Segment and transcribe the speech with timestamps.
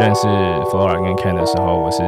[0.00, 0.22] 认识
[0.72, 2.02] Flora 跟 Ken 的时候，我是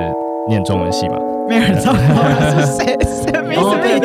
[0.48, 1.14] 念中文系嘛。
[1.48, 4.02] 没有人知道是谁，是 Miss Me。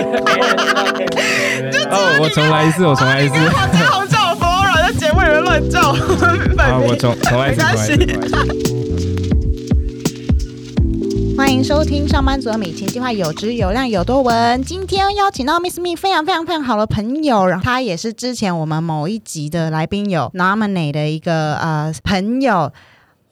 [1.90, 3.40] 哦，我重来一次，我重来一次。
[3.50, 5.82] 好叫好 Flora 在节目里面乱叫。
[6.62, 8.38] 啊，我重重来一次，重来一次。
[11.36, 14.62] 欢迎收听上班族的米奇计划，有知有量有多文。
[14.62, 22.72] 今天邀请到 Miss Me 非常非常非常好的朋友，然后他也是之前我们某一集的来宾有 nominate 的一个呃朋友。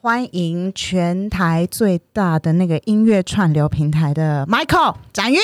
[0.02, 5.38] 欢迎全台最大的那个音乐串流平台的 Michael 展云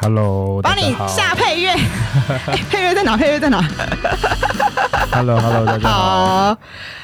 [0.00, 1.74] ，Hello，帮你下配乐，
[2.70, 3.14] 配乐在哪？
[3.14, 3.60] 配乐在哪
[5.12, 6.56] ？Hello，Hello，大家好，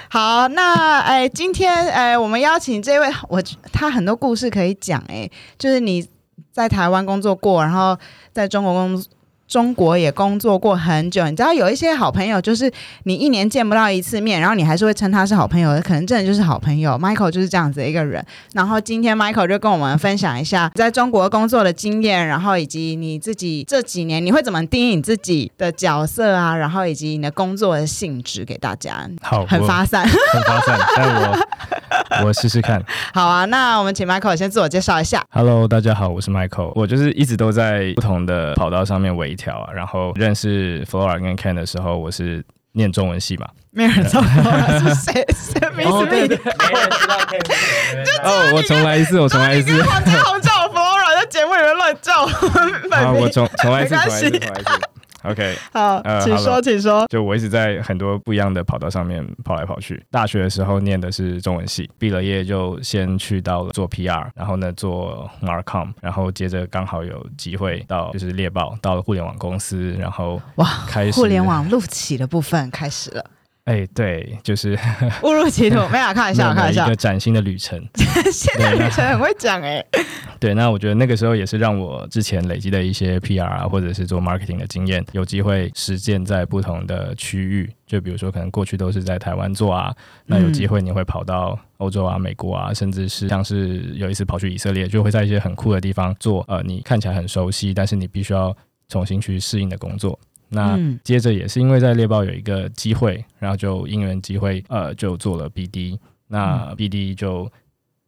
[0.08, 6.08] 好，那哎，今天哎，我们邀请这位，我他很多故事可以讲，哎，就是你
[6.50, 7.94] 在台湾工作过，然后
[8.32, 9.04] 在中国工。
[9.48, 12.70] 中国也工作过很久，你知道有一些好朋友，就是
[13.04, 16.92] 你一年见不到一次面，然后你还是会称他是好朋友，可能真的就是好朋友。
[16.92, 18.24] Michael 就是这样子的一个人。
[18.54, 29.08] 然后今天 Michael 就跟我们分享一下在中国工作的经验，然后以及你自己这几年你会怎么定义你自己的角色啊，然后以及你的工作的性质给大家。
[29.22, 32.82] 好，很发散，很发散，但我我试试看。
[33.14, 35.24] 好啊，那我们请 Michael 先自我介绍一下。
[35.30, 39.35] Hello，大家好，我是 Michael，我就是一直都在不同的跑道上面围。
[39.36, 46.38] 条啊，然后认识 Flora 跟 Ken 的时候，我是念中文系嘛，没有人知道 Flora 是谁， 谁没什没人
[48.24, 49.72] 哦，我重来一次，我重来一次。
[49.72, 52.26] 你好叫 Flora 在节目里面乱叫。
[52.26, 54.70] 好，我重重来一次，重来一次，重来一次。
[55.26, 57.06] OK，好，请说，请说。
[57.08, 60.02] 就我一直在很多不一样的跑道上面跑来跑去。
[60.10, 73.24] 大学的时候念的是中文系，毕了业就先去到了做 PR，然后呢做 Marcom，然后接着刚好有机会到就是猎豹，到了互联网公司，然后哇，开始互联网录起的部分开始了。
[73.66, 74.78] 哎，对，就是
[75.24, 77.76] 误入歧途，没有看一下，看一下一个崭新的旅程。
[78.32, 79.84] 现在旅程很会讲哎。
[80.38, 87.68] 对，那我觉得那个时候也是让我之前累积的一些 PR 啊，或者是做 marketing 的经验，有机会实践在不同的区域。
[87.88, 89.92] 就比如说，可能过去都是在台湾做啊，
[90.26, 96.44] 那有机会你会跑到欧洲啊、美国啊，甚至是像是有一次跑去以色列，就会在一些很酷的地方做。
[96.46, 98.56] 呃，你看起来很熟悉，但是你必须要
[98.88, 100.16] 重新去适应的工作。
[100.48, 105.98] 那接着也是因为在猎豹有一个机会，然后就因缘机会，呃，就做了 BD。
[106.28, 107.50] 那 BD 就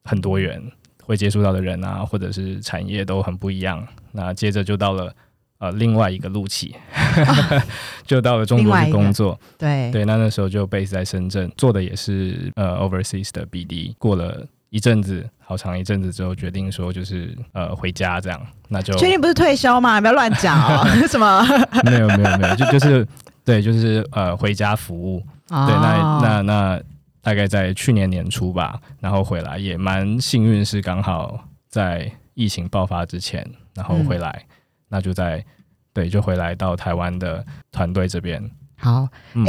[0.04, 0.60] 很多元，
[1.02, 3.86] 会接触到的人啊，或者是产业都很不一样。
[4.12, 5.14] 那接着就到了
[5.58, 6.74] 呃另外一个路期，
[8.06, 9.38] 就到了中国去工作。
[9.56, 13.94] 对对，那那时候就 base 在深圳，做的也是呃 overseas 的 BD。
[13.98, 15.28] 过了一阵子。
[15.40, 19.98] 好长一阵子之后，决定说就是呃回家这样，那就确定不是退休吗？
[19.98, 21.42] 不要乱讲哦， 什么？
[21.84, 23.08] 没有没有没有，就就是
[23.46, 25.20] 对，就是呃回家服务。
[25.48, 26.82] 对，那那那
[27.22, 33.42] 大概在去年年初吧，然后回来也蛮幸运，是刚好在疫情爆发之前，
[33.74, 34.44] 然后回来，
[34.90, 35.42] 那就在
[35.94, 37.42] 对就回来到台湾的
[37.72, 38.38] 团队这边。
[38.76, 39.46] 好，嗯。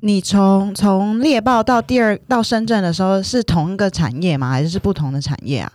[0.00, 4.50] 你从从猎豹到第二到深圳的时候是同一个产业吗？
[4.50, 5.72] 还是是不同的产业啊？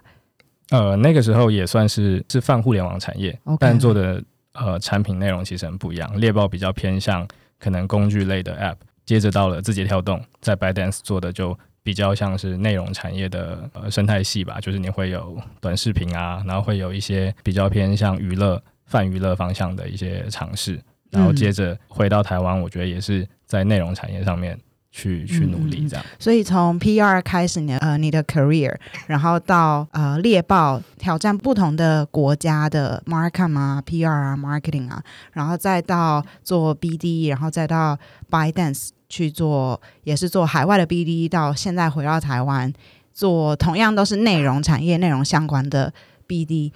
[0.69, 4.23] 呃，那个时候也算是是泛互联网产业，但做的
[4.53, 6.19] 呃产品内容其实很不一样。
[6.19, 7.27] 猎豹比较偏向
[7.59, 20.79] 可能工具类的 App，接着到了字节跳动，在 ByteDance 做的就比较像是内容产业的呃生态系吧，就是你会有短视频啊，然后会有一些比较偏向娱乐泛娱乐方向的一些尝试。
[21.11, 24.59] 然后接着回到台湾，我觉得也是在内容产业上面
[24.91, 26.03] 去去努力这样。
[26.17, 28.75] 所以从 PR 开始，你呃你的 career，
[29.05, 35.03] 然后到呃猎豹挑战不同的国家的 marketing 啊，PR 啊，marketing 啊，
[35.33, 37.97] 然后再到做 BD，然后再到
[38.31, 42.73] ByteDance 去做，也是做海外的 BD，到现在回到台湾
[43.13, 45.93] 做同样都是内容产业、内容相关的
[46.27, 46.71] BD。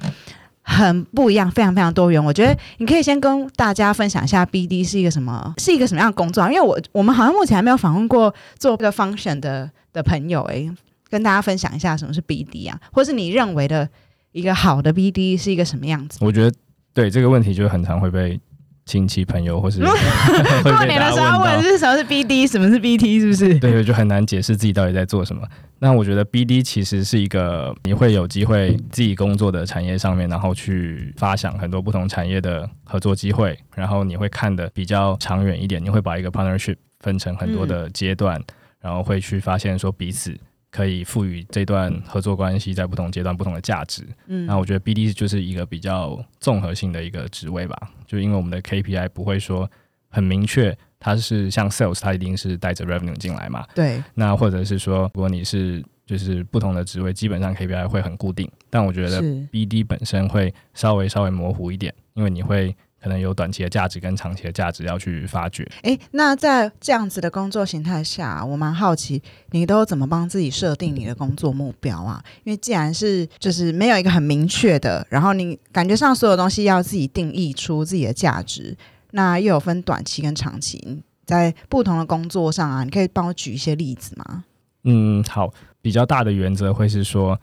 [0.70, 2.22] 很不一样，非常非常多元。
[2.22, 6.46] 我觉得你可以先跟大家分享一下 BD 是一个什么，是一个什么样的工作。
[6.48, 10.70] 因为我我们好像目前还没有访问过做这个 function 的的朋友，诶，
[11.10, 13.88] 跟大家分享一下什么是 BD 啊，或是你认为的
[14.34, 16.20] 一个好的 BD 是一个什么样子？
[16.22, 16.54] 我觉得
[16.94, 18.40] 对这个问题就很常会被。
[18.88, 23.60] 亲戚朋友或是过年的时候问是什么是 BD，什么是 BT，是不是？
[23.60, 25.46] 对，就很难解释自己到底在做什么。
[25.80, 38.42] 那我觉得 BD 其实是一个你会有机会自己工作的产业上面，然后去发想很多不同产业的合作机会，然后你会看的比较长远一点，你会把一个 partnership 分成很多的阶段，
[38.80, 40.36] 然后会去发现说彼此。
[40.78, 44.04] 可以赋予这段合作关系在不同阶段不同的价值。
[44.28, 47.76] 嗯，那我觉得 BD 就是一个比较综合性的一个职位吧。
[48.06, 49.68] 就因为我们的 KPI 不会说
[50.08, 53.66] 很明确，它是像 Sales，它一定是带着 Revenue 进来嘛。
[53.74, 54.04] 对。
[54.14, 59.20] 那或者是说，如果你是就是不同的职位基本上 KPI 会很固定，但我觉得
[59.52, 65.68] BD 本身会稍微稍微模糊一点，因为你会可能有短期的价值跟长期的价值要去发掘。
[65.84, 69.22] 诶，那在这样子的工作形态下，我蛮好奇，
[69.52, 72.24] 你都怎么帮自己设定你的工作目标啊？
[72.44, 78.76] 因为既然是就是没有一个很明确的，然后你感觉上所有东西要自己定义出自己的价值，
[79.12, 84.44] 那又有分短期跟长期，你在不同的工作上啊，你可以帮我举一些例子吗？
[84.84, 87.40] 嗯，好，比较大的原则会是说，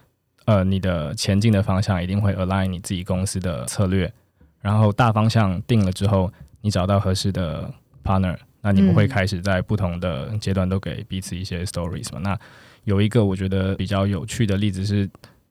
[0.47, 4.11] 呃，你的前进的方向一定会 align 你自己公司的策略，
[4.65, 6.33] 然后大方向定了之后，
[6.63, 7.71] 你找到合适的
[8.03, 12.19] partner，那你们会嗯开始在不同的阶段都给彼此一些 stories 嘛。
[12.23, 12.39] 那
[12.85, 15.07] 有一个我觉得比较有趣的例子是，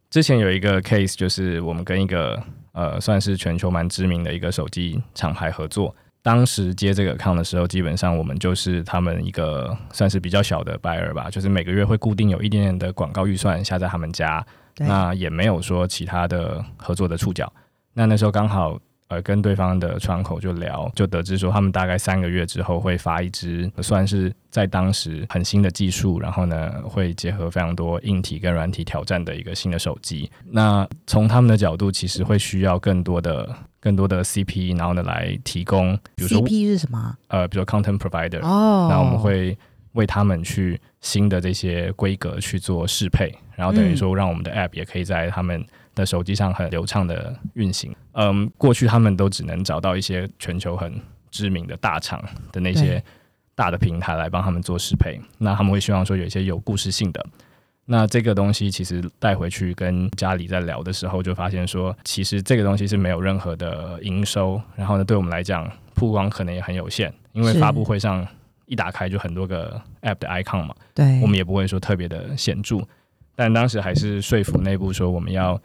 [0.10, 5.96] 之前有一个 case，就是我们跟一个呃算是全球蛮知名的一个手机厂牌合作。
[6.24, 14.44] 当时接这个 account 的时候，基本上我们就是他们一个算是比较小的 buyer 吧，就是每个月会固定有一点点的广告预算下在他们家，
[14.80, 17.52] 那也没有说其他的合作的触角。
[17.94, 30.30] 那那时候刚好呃跟对方的窗口就聊，就得知说他们大概三个月之后会发一支算是在当时很新的技术，然后呢会结合非常多硬体跟软体挑战的一个新的手机。
[30.50, 33.48] 那从他们的角度，其实会需要更多的
[33.80, 37.16] 更多的 CP，然后呢来提供，比如说 CP 是什么？
[37.28, 39.58] 呃比如说 content provider，哦，那我们会
[39.94, 45.64] 为他们去新的这些规格去做适配，然后等于说让我们的 App 也可以在他们
[45.96, 47.96] 的手机上很流畅的运行。
[48.14, 50.94] 嗯，过去他们都只能找到一些全球很
[51.32, 53.04] 知名的大厂的那些
[53.56, 57.26] 大的平台来帮他们做适配，那他们会希望说有一些有故事性的。
[57.86, 68.26] 那这个东西其实带回去跟家里在聊的时候，就发现说，其实这个东西是没有任何的营收，然后呢，对我们来讲曝光可能也很有限，因为发布会上
[68.68, 72.78] 一打开就很多个 App 的 icon 嘛，对，我们也不会说特别的显著，
[73.36, 75.62] 但当时还是说服内部说我们要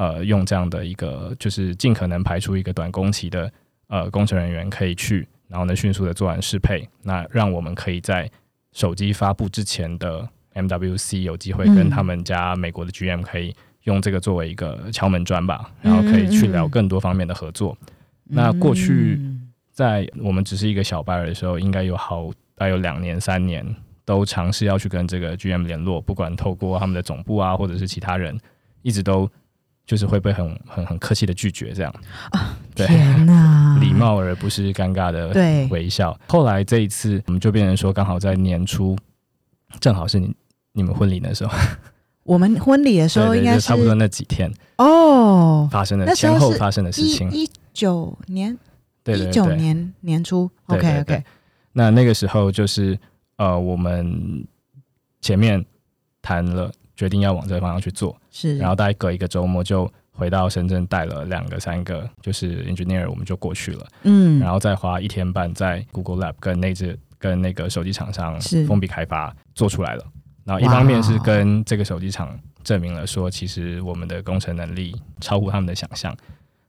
[0.00, 3.52] 呃用这样的一个，就是尽可能排除一个短工期的
[3.88, 8.30] 呃工程人员可以去，然后呢迅速的做完适配，那让我们可以在
[8.72, 17.76] 手机发布之前的 MWC 有机会跟嗯他们家美国的 GM 可以用这个作为一个敲门砖吧，然后可以去聊更多方面的合作。
[18.24, 23.64] 那过去嗯在我们只是一个小 buyer 的时候，应该有好大概有两年、三年
[24.06, 28.38] 都尝试要去跟这个 GM 联络，不管透过他们的总部啊，或者是其他人，
[28.82, 29.30] 一直都
[29.90, 31.92] 就是会被很很很客气的拒绝这样。
[32.76, 36.16] 对，天哪， 礼貌而不是尴尬的对微笑。
[36.28, 38.96] 后来这一次，我们就变成说，刚好在年初，
[39.80, 40.32] 正好是你
[40.74, 41.58] 你们婚礼的时候，
[42.22, 44.48] 我们婚礼的时对 对，候应该是差不多那几天
[44.78, 47.28] 哦，发生的前后发生的事一情。
[47.32, 48.56] 一九年，
[49.02, 49.44] 对对一九。
[49.56, 51.16] 年年初，OK 对对。
[51.16, 51.24] OK，
[51.72, 52.96] 那那个时候就是
[53.38, 54.46] 呃，我们
[55.20, 55.66] 前面
[56.22, 68.64] 谈了，决定要往这个方向去做，是，然后大概隔一个周末就回到深圳，带了两个、三个，就是 engineer，我们就过去了，嗯，然后再花一天半在 Google Lab 跟那只跟那个手机厂商是。
[68.66, 70.04] 封闭开发做出来了。
[70.44, 76.16] 然后一方面是跟这个手机厂证明了说，其实我们的工程能力超乎他们的想象。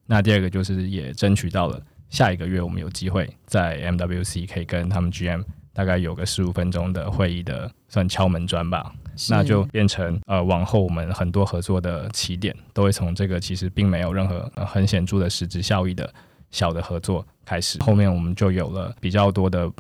[0.06, 5.44] 那第二个就是也争取到了下一个月我们有机会在 MWC 可以跟他们 GM
[5.74, 16.12] 大概有个十五分钟的会议的算敲门砖吧，是那就变成呃往后我们很多合作的起点都会从这个其实并没有任何、呃很显著的实质效益的
[16.50, 19.72] 小的合作开始，后面我们就有了比较多的。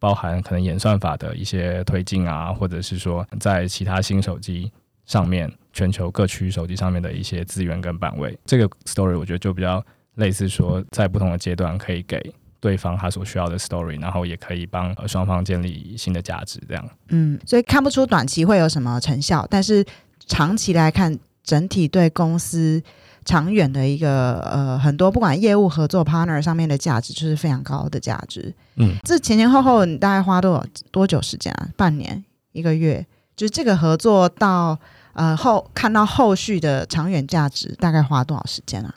[0.00, 4.70] 包含可能演算法的一些推进啊，或者是说在其他新手机
[5.06, 9.82] 上面，全球各区手机上面的一些资源跟版位，这个 story 我觉得就比较
[10.16, 12.20] 类似说，在不同的阶段可以给
[12.66, 16.84] 对方他所需要的 story，然后也可以帮呃双方建立新的价值，这样。
[17.10, 19.84] 嗯，所以看不出短期会有什么成效，但是
[20.26, 22.82] 长期来看，整体对公司
[23.24, 28.52] 长远的一个呃很多不管业务合作 partner 上面的价值，就是非常高的价值。
[28.74, 31.68] 嗯，这前前后后你大概花多少多久时间啊？
[31.76, 33.06] 半年、一个月？
[33.36, 34.76] 就是这个合作到
[35.12, 38.92] 呃后看到后续的长远价值，大概花多少时间啊？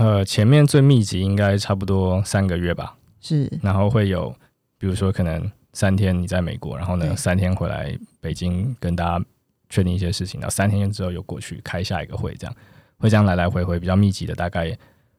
[0.00, 3.52] 呃，前面最密集应该差不多三个月吧，是。
[3.60, 4.34] 然后会有，
[4.78, 9.22] 比如说可能三天你在美国，然后呢三天回来北京跟大家
[9.68, 12.56] 确定一些事情，然后三天之后又过去开下一个会，这样
[12.96, 14.74] 会这样来来回回比较密集的，大概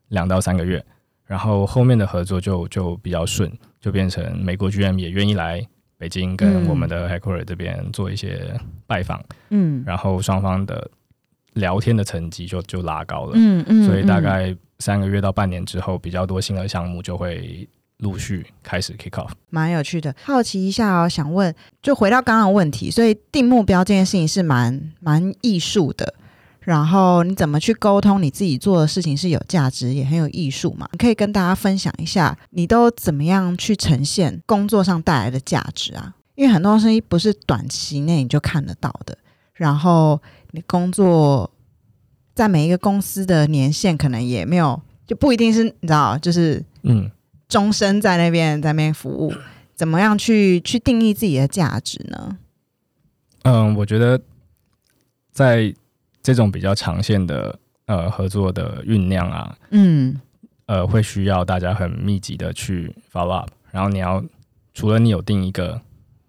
[0.07, 0.83] 两到三个月，
[1.27, 5.63] 然后后面的合作就就比较顺，就变成美国 GM 也愿意来
[5.95, 9.83] 北京跟嗯我们的 headquarter 这边做一些拜访，嗯。
[9.85, 10.89] 然后双方的
[11.53, 17.67] 聊天的成绩就就拉高了，嗯嗯，所以大嗯概三个月到半年之后，比较多新的项目就会
[17.97, 19.31] 陆续开始 kick off。
[19.49, 26.13] 蛮有趣的，好奇一下哦，想问，就回到刚刚的问题，所以定目标这件事情是蛮蛮艺术的。
[26.61, 30.87] 然后你怎么去沟通你自己做的事情是有价值也很有艺术嘛？
[30.91, 36.13] 你可以跟大家分享一下，你都怎么样去呈现工作上带来的价值啊？
[36.35, 39.17] 因为很多东西不是短期内你就看得到的。
[39.53, 41.49] 然后你工作
[42.33, 47.09] 在每一个公司的年限可能也没有，就不一定是你知道，就是嗯，
[47.47, 49.33] 终身在那边在那边服务，
[49.75, 52.37] 怎么样去去定义自己的价值呢？
[53.43, 54.21] 嗯，我觉得
[55.31, 55.73] 在
[56.21, 60.19] 这种比较长线的呃合作的酝酿啊，嗯。
[60.67, 64.23] 呃，会需要大家很密集的去 follow up，然后你要
[64.73, 65.81] 除了你有定一个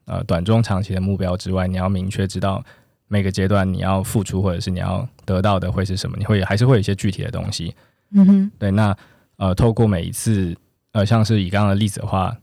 [0.06, 2.64] 呃短中长期的目标之外，你要明确知道
[3.12, 7.74] 每个阶段你要付出或者是你要得到的会是什么，你会还是会有一些具体的东西。
[8.12, 8.96] 嗯哼，对，那
[9.36, 10.56] 呃，透过每一次
[10.92, 12.34] 呃，像是以刚刚的例子的话，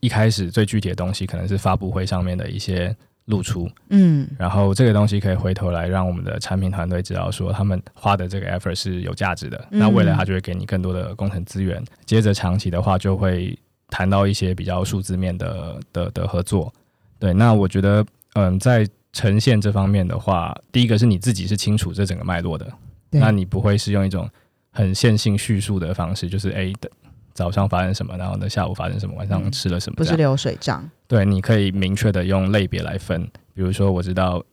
[0.00, 2.92] 一开始最具体的东西可能是发布会上面的一些
[3.26, 11.80] 露出，嗯然后这个东西可以回头来让我们的产品团队知道说他们花的这个 effort 是有价值的，嗯那未来他就会给你更多的工程资源。
[12.04, 13.56] 接着长期的话，就会
[13.90, 16.72] 谈到一些比较数字面的的的合作。
[17.20, 18.04] 对，那我觉得
[18.34, 22.70] 嗯，在呈现这方面的话，第一个是你自己是清楚这整个脉络的，
[23.12, 24.28] 那你不会是用一种
[24.72, 26.90] 很线性叙述的方式，就是诶的
[27.32, 30.86] 早上发生什么，然后呢下午发生什么，晚上吃了什么不是流水账。
[31.08, 34.44] 对，你可以明确的用类别来分，比如说我知道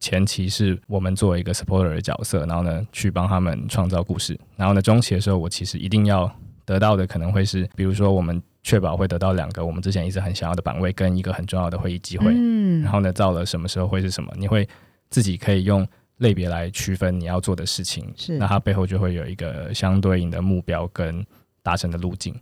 [0.00, 12.82] 前期是我们作为一个 supporter 的角色，然后呢去帮他们创造故事，然后呢中期的时候，我其实一定要得到的可能会是，比如说我们确保会得到两个我们之前一直很想要的版位跟一个很重要的会议机会，嗯。
[12.82, 14.68] 然后呢到了什么时候会是什么，你会
[15.08, 18.36] 自己可以用类别来区分你要做的事情，是。
[18.38, 21.24] 那它背后就会有一个相对应的目标跟
[21.62, 22.34] 达成的路径。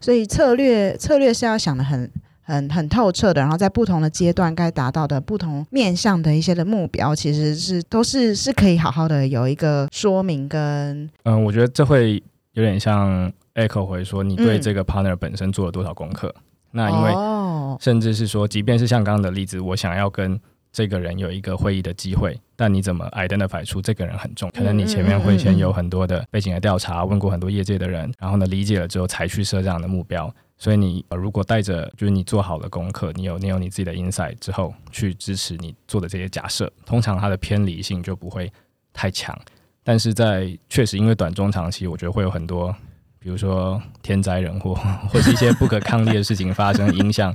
[0.00, 2.08] 所以策略策略是要想的很
[2.42, 12.22] 很很透彻的，然后在不同的阶段该达到的不同面向的一些的目标，其实是都是是可以好好的有一个说明跟嗯，我觉得这会
[12.52, 16.34] 有点像 echo 回说，你对嗯这个 partner 本身做了多少功课。
[16.70, 20.40] 那因为哦甚至是说，即便是像刚刚的例子，我想要跟
[20.72, 24.50] 这个人有一个会议的机会，但你怎么 identify 出这个人很重？
[24.54, 30.34] 可能你前面会先有很多的背景的调查，问过很多业界的人，然后呢理解了之后才去设这样的目标。
[30.56, 38.50] 所以你、呃如果带着就是你做好了功课，你有你有你自己的 insight 之后，去支持你做的这些假设，通常它的偏离性就不会
[38.92, 39.36] 太强。
[39.82, 42.74] 但是在确实因为短中长期，我觉得会有很多，
[43.22, 44.74] 比如说天灾人祸，
[45.08, 47.34] 或是一些不可抗力的事情发生，影响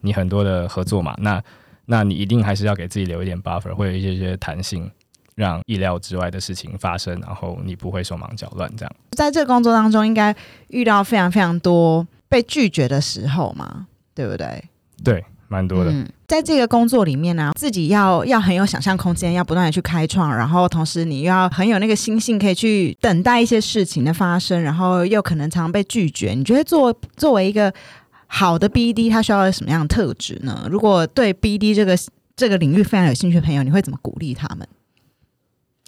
[0.00, 1.14] 你很多的合作嘛。
[1.18, 1.42] 那
[1.86, 4.90] 那你一定还是要给自己留一点 buffer，会有一些些弹性，
[5.34, 8.92] 让意料之外的事情发生，然后你不会手忙脚乱这样。
[9.12, 10.34] 在这个工作当中，应该
[10.68, 14.64] 遇到非常非常多被拒绝的时候嘛，对不对？
[15.02, 15.90] 对，蛮多的。
[15.90, 26.30] 嗯，在这个工作里面呢、自己要要很有想象空间，要不断的去开创，然后同时你又要很有那个心性，可以去等待一些事情的发生，然后又可能常常被拒绝。
[26.30, 27.74] 你觉得作作为一个
[28.28, 30.68] 好的 BD，它需要什么样的特质呢？
[30.70, 31.98] 如果对 BD 这个
[32.36, 34.68] 这个领域非常有兴趣的朋友，你会怎么鼓励他们？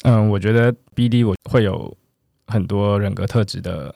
[0.03, 1.97] 嗯，我觉得 BD 我会有
[2.49, 3.95] 很多人格特质的，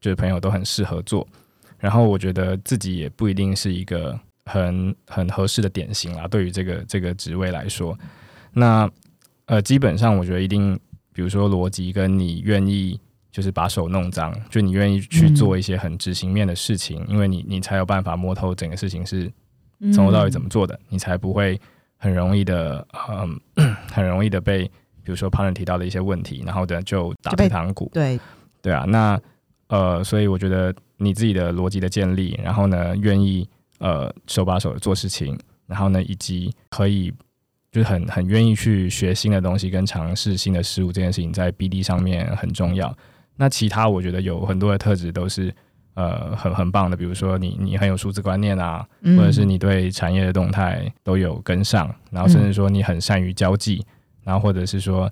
[0.00, 1.26] 就是朋友都很适合做。
[1.76, 4.16] 然后我觉得自己也不一定是一个
[4.48, 7.96] 很很合适的典型啦，对于这个这个职位来说，
[8.52, 8.90] 那
[9.46, 10.78] 呃，基本上我觉得一定，
[11.12, 12.98] 比如说逻辑跟你愿意
[13.30, 19.30] 就是把手弄脏，就你愿意去做一些很执行面的事情，因为你你才有办法摸透整个事情是
[19.92, 21.60] 从头到尾怎么做的，你才不会
[21.96, 23.40] 很容易的，嗯，
[23.92, 24.64] 很容易的被
[25.02, 27.90] 比如说 partner 提到的一些问题，然后等就打退堂鼓。
[27.92, 28.18] 对，
[28.60, 29.20] 对啊，那
[29.68, 37.12] 呃，所以我觉得你自己的逻辑的建立，然后呢，愿意呃手把手的做事情，然后呢，以及可以
[37.70, 42.96] 就是很很愿意去学新的东西跟尝试新的事物，这件事情在 BD 上面很重要。
[43.36, 45.54] 那其他我觉得有很多的特质都是
[45.94, 49.16] 呃很很棒的，比如说你你很有数字观念啊，嗯。
[49.16, 53.84] 或者是你对产业的动态都有跟上，然后甚至说你很善于交际，
[54.24, 55.08] 然后或者是说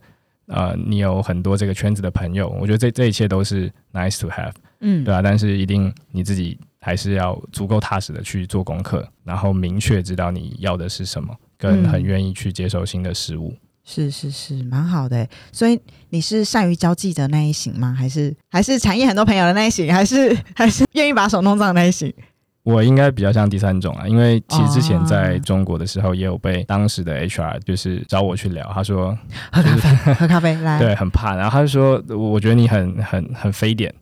[0.46, 5.04] 呃你有很多这个圈子的朋友，我觉得这这一切都是 nice to have，嗯。
[5.04, 13.52] 对啊，但是一定你自己还是要足够踏实的去做功课，然后明确知道你要的是什么，跟嗯很愿意去接受新的事物。
[13.82, 15.28] 是是是，蛮好的欸。
[15.50, 15.76] 所以
[16.10, 17.92] 你是善于交际的那一型吗？
[17.92, 19.92] 还是还是产业很多朋友的那一型？
[19.92, 22.14] 还是 还是愿意把手弄脏的那一型？
[22.62, 29.16] 我应该比较像第三种啊，因为其实之前在哦中国的时候，也有被当时的 HR 就是找我去聊，他说
[29.50, 31.34] 喝咖啡， 喝咖啡，来，对，很怕。
[31.34, 33.92] 然后他就说，我我觉得你很很很非典，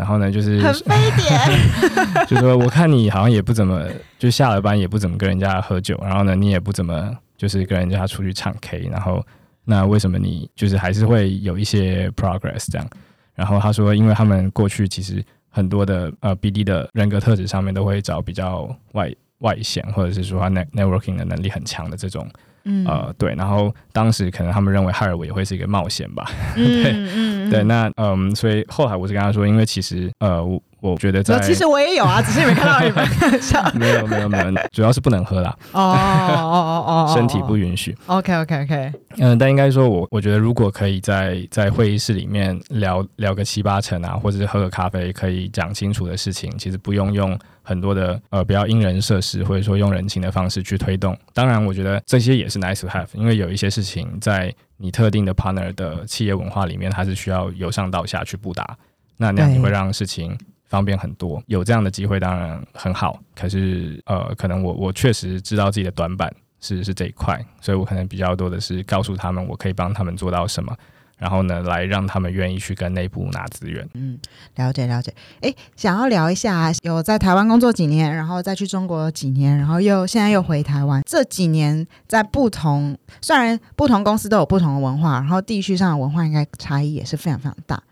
[0.00, 3.86] 然后呢，就是很 非典， 就说我看你好像也不怎么，
[4.18, 9.22] 就下了班也不怎么跟人家喝酒，然后呢，你也不怎么就是跟人家出去唱 K，然后
[9.66, 12.88] 那为什么你就是还是会有一些 progress 这样？
[13.34, 22.26] 然后他说，因为他们过去其实很多的呃 BD 的人格特质上面都会找比较外外显，或者是说他 net networking 的能力很强的这种。
[22.64, 22.86] 嗯。
[22.86, 30.42] 呃，对，然后当时可能他们认为哈尔维也会是一个冒险吧， 对对，那嗯，所以后来我是跟他说，因为其实呃，
[30.80, 33.06] 我我觉得在其实我也有啊， 只是你没看到你们
[33.42, 33.62] 笑。
[33.74, 37.96] 没有没有没有，主要是不能喝啦，哦哦哦哦，身体不允许。
[38.06, 51.16] OK OK OK，嗯，但应该说我我觉得如果可以在在会议室里面聊聊个七八成啊，或者是喝个咖啡，可以讲清楚的事情，其实不用用很多的呃比较因人设施，或者说用人情的方式去推动。
[51.32, 58.76] 当然，我觉得这些也是 nice to have，因为有一些事情在你特定的 partner 的企业文化里面，它是需要由上到下去布达，
[59.18, 60.36] 那那样你对会让事情。
[60.70, 63.20] 方便很多，有这样的机会当然很好。
[63.34, 70.72] 可是，呃，可能我我确实知道自己的短板是是这一块，所以我可能比较多的是告诉他们我可以帮他们做到什么，
[71.18, 73.86] 然后呢，来让他们愿意去跟内部拿资源。
[73.94, 74.16] 嗯，
[74.54, 75.12] 了解了解。
[75.40, 81.02] 哎，想要聊一下，有在台湾工作几年，然后再去中国几年，然后又现在又回台湾。
[81.04, 87.82] 这几年在不同，虽然不同公司都有不同的文化，然后地区上的文化应该差异也是非常非常大。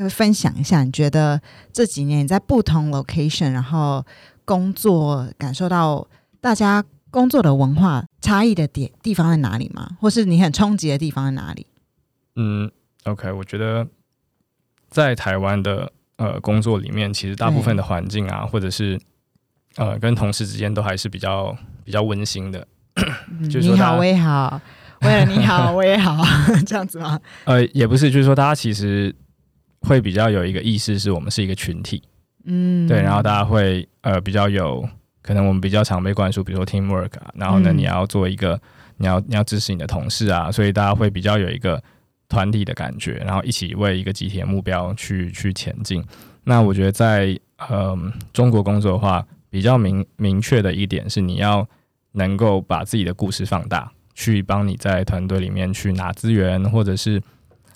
[0.00, 1.40] 要分享一下，你觉得
[1.72, 4.04] 这几年你在不同 location，然后
[4.44, 6.06] 工作，感受到
[6.40, 9.90] 大家工作的文化差异的点地方在哪里吗？
[10.00, 11.66] 或是你很冲击的地方在哪里？
[12.36, 12.70] 嗯
[13.04, 13.86] ，OK，我觉得
[14.88, 18.98] 在台湾的呃工作里面，其实大部分的环境啊，或者是
[19.76, 22.66] 呃跟同事之间都还是比较比较温馨的。
[22.96, 24.60] 嗯你好，就是说大家我也好，
[25.02, 26.16] 为了你好，我也好，
[26.66, 27.18] 这样子吗？
[27.44, 29.14] 呃，也不是，就是说大家其实
[29.82, 32.02] 会比较有一个意识，是我们是一个群体。
[32.44, 34.88] 嗯，对，然后大家会呃比较有
[35.22, 38.60] 可能我们比较常被灌输，比如说 teamwork 啊，然后呢，嗯你要做一个
[38.96, 41.82] 你要你要支持你的同事啊，所以大家会比较有一个
[42.28, 46.02] 团体的感觉，然后一起为一个集体的目标去去前进。
[46.44, 47.38] 那我觉得在
[47.68, 51.68] 嗯、中国工作的话，比较明明确的一点是你要
[52.12, 57.20] 能够把自己的故事放大，去帮你在团队里面去拿资源，或者是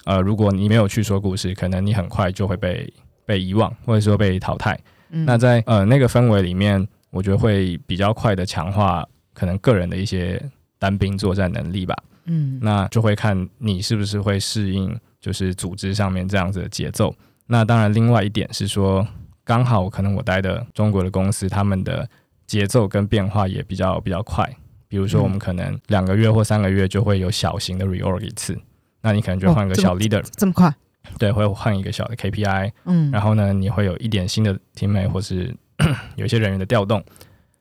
[0.05, 2.93] 呃，如果你没有去说故事，可能你很快就会被
[3.25, 4.79] 被遗忘，或者说被淘汰。
[5.11, 10.43] 嗯那在呃那个氛围里面，我觉得会比较快的强化可能个人的一些
[10.79, 11.97] 单兵作战能力吧。
[12.27, 17.15] 嗯那就会看你是不是会适应，就是组织上面这样子的节奏。
[17.47, 19.07] 那当然，另外一点是说，
[19.45, 22.09] 刚好可能我待的中国的公司，他们的
[22.47, 24.51] 节奏跟变化也比较比较快。
[24.89, 28.59] 比如说，我们可能两个月或三个月就会有小型的 reorg 一次，
[29.05, 30.75] 那你可能就换个小 leader，、这么快，
[31.19, 35.55] 对，会换一个小的 KPI，嗯，然后呢，你会有一点新的 teammate 或是
[36.17, 37.05] 有一些人员的调动，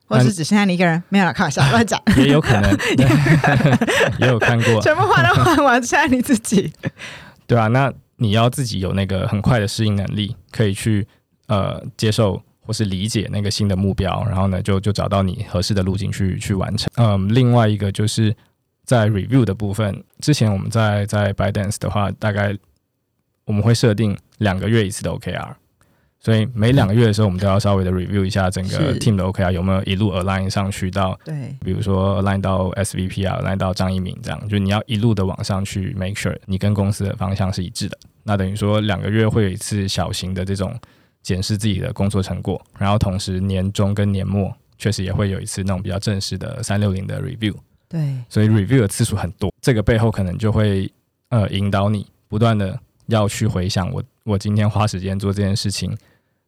[0.08, 2.72] 或是只剩下你一个人，没有了，开玩笑， 乱讲，也有可能，
[4.20, 6.72] 也有看过，全部换都换完，剩下你自己，
[7.46, 11.06] 对啊，那你要自己有那个很快的适应能力，可以去
[11.48, 16.90] 呃接受或是理解那个新的目标，然后呢就就找到你合适的路径去去完成。
[16.96, 18.34] 嗯，另外一个就是
[18.84, 22.56] 在 review 的部分，之前我们在在 ByteDance 的话，大概
[23.46, 25.56] 我们会设定两个月一次的 OKR。
[26.20, 36.34] 所以每两个月的时候，我们都要稍微的 review 一下整个 team 的 OKR 有没有一路 align 上去到对，比如说 align 到 SVP 啊，align 到张一鸣这样，就你要一路的往上去 make sure
[36.46, 37.98] 你跟公司的方向是一致的。
[38.24, 40.74] 那等于说两个月会有一次小型的这种
[41.22, 47.54] 检视自己的工作成果，然后同时年终跟年末确实也会有一次那种比较正式的三六零的 review，
[47.94, 50.92] 对，所以 review 的次数很多，这个背后可能就会
[51.30, 55.96] 呃引导你不断的要去回想我我今天花时间做这件事情。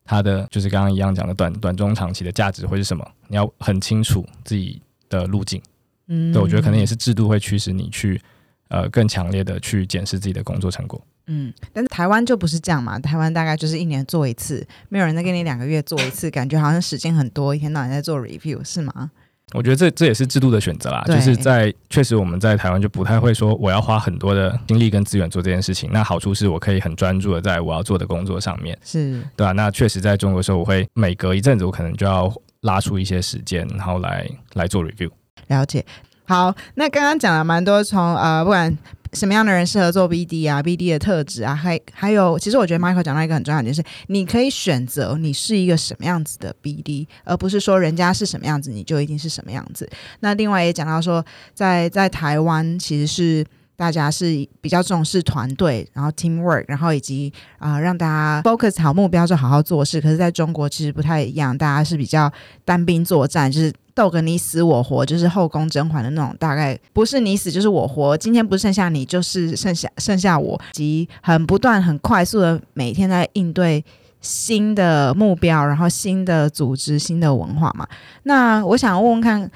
[0.08, 3.04] 它的就是刚刚一样讲的短短中长期的价值会是什么？
[3.28, 4.80] 你要很清楚自己
[5.10, 5.62] 的路径。
[6.08, 8.22] 嗯对，我觉得可能也是制度会驱使你去
[8.68, 11.02] 呃更强烈的去检视自己的工作成果。
[11.26, 19.10] 嗯，但是台湾就不是这样嘛，台湾大概就是一年做一次，没有人再给你两个月做一次，感觉好像时间很多，一天到晚在做 review 是吗？
[19.54, 25.90] 我觉得这这也是制度的选择啦，就是在确实我们在台湾就不太会说我要花很多的精力跟资源做这件事情。
[25.94, 35.10] 那好处是我可以很专注的在我要做的工作上面，是，对吧、那确实在中国的时候，我会每隔一阵子我可能就要拉出一些时间，然后来来做 review。
[35.48, 35.86] 了解。
[36.28, 38.76] 好，那刚刚讲了蛮多从呃，不管
[39.16, 49.90] 什么样的人适合做 BD 啊，BD 的特质啊，还还有，其实我觉得 Michael 讲到一个很重要的点是，你可以选择你是一个什么样子的 BD，而不是说人家是什么样子你就一定是什么样子。
[50.20, 53.46] 那另外也讲到说，在在台湾其实是
[53.78, 60.00] 大家是比较重视团队，然后 teamwork，然后以及啊、让大家 focus 好目标就好好做事。
[60.00, 62.32] 可是在中国其实不太一样，大家是比较
[62.64, 73.84] 单兵作战，就是斗个你死我活，就是后宫甄嬛的那种，大概不是你死就是我活，今天不剩下你就是剩下剩下我，及很不断很快速的每天在应对。
[74.22, 77.88] 新的目标，然后新的组织、新的文化嘛。
[78.24, 79.48] 那我想问问看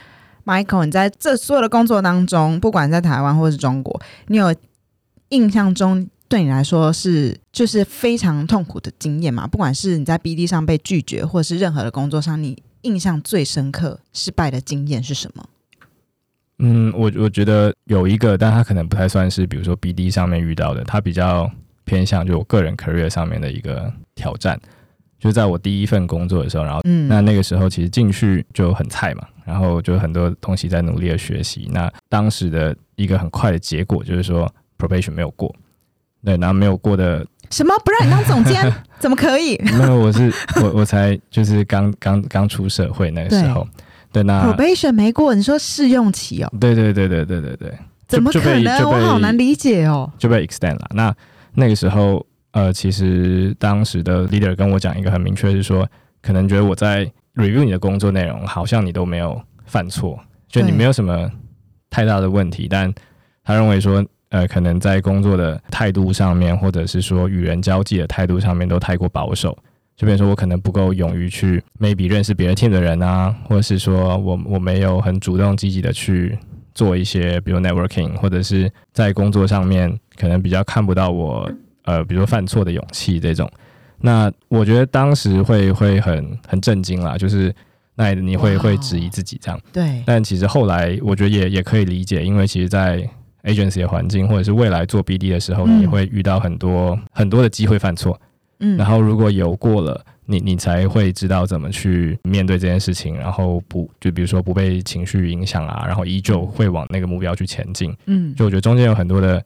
[0.46, 4.54] ，Michael，你在这所有的工作当中，不管在台湾或是中国，你有
[5.30, 9.48] 印象中对你来说是就是非常痛苦的经验吗？
[9.48, 15.50] 不管是你在 BD 上被拒绝，或是任何的工作上，你印象最深刻失败的经验是什么？
[16.60, 21.50] 嗯，我我觉得有一个，但它可能不太算是，比如说 BD 上面遇到的，它比较
[21.86, 24.60] 偏向就我个人 career 上面的一个挑战。
[25.18, 31.70] 就在我第一份工作的时候，然后嗯，那那个时候其实进去就很菜嘛，然后就很多东西在努力的学习。
[31.74, 35.54] 那当时的一个很快的结果就是说 probation 没有过，
[36.24, 38.72] 对，然后没有过的，什么不让你当总监？
[39.00, 40.30] 怎么可以那个我是
[40.62, 43.66] 我我才就是刚刚刚出社会那个时候，
[44.12, 46.52] 对，那？Probation 没过，你说试用期哦？
[46.60, 47.74] 对对对对对对对，
[48.08, 48.84] 怎么可能？
[48.84, 50.12] 我好难理解哦。
[50.18, 50.88] 就被 extend 了。
[50.94, 51.16] 那
[51.54, 55.88] 那个时候，呃，其实当时的 leader 跟我讲一个很明确，是说，
[56.22, 61.30] 可能觉得我在 review 你的工作内容，好像你都没有犯错，就你对没有什么
[61.90, 62.94] 太大的问题，但
[63.46, 69.58] 他认为说，呃，可能在工作的态度上面，或者是说与人交际的态度上面，都太过保守。
[69.96, 76.38] 就比如说，我可能不够勇于去 maybe 认识别的 team 的人啊，或者是说我我没有很主动积极的去
[76.74, 81.52] 做一些，比如 networking，或者是在工作上面可能比较看不到我
[81.84, 83.50] 呃，比如说犯错的勇气这种。
[84.00, 87.54] 那我觉得当时会会很很震惊啦，就是
[87.96, 89.60] 那你会会质疑自己这样。
[89.74, 93.06] 对，但其实后来我觉得也也可以理解，因为其实，在
[93.44, 98.20] agency 的环境或者是未来做 BD 的时候，嗯你会遇到很多很多的机会犯错，
[98.60, 107.96] 嗯然后如果有过了，你你才会知道怎么去面对这件事情，然后不就比如说不被情绪影响啊，然后依旧会往那个目标去前进。
[108.06, 109.44] 嗯就我觉得中间有很多的，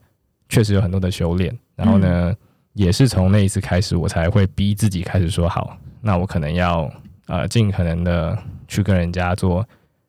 [0.48, 2.34] 确实有很多的修炼，然后呢，
[2.74, 6.90] 也是从那一次开始，我才会逼自己开始说好，那我可能要
[7.26, 8.36] 呃尽可能的
[8.68, 9.66] 去跟人家做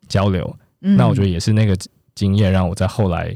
[0.07, 0.43] 交流。
[0.81, 1.75] 嗯那我觉得也是那个
[2.13, 3.35] 经验，让我在后来